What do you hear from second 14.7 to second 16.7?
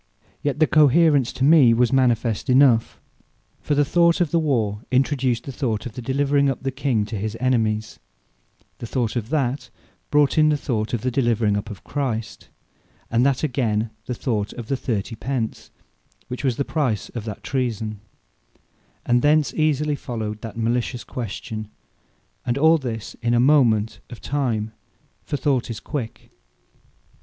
30 pence, which was the